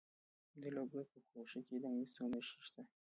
د 0.61 0.63
لوګر 0.75 1.05
په 1.13 1.19
خوشي 1.27 1.61
کې 1.67 1.75
د 1.83 1.85
مسو 1.95 2.23
نښې 2.31 2.57
شته. 2.67 2.81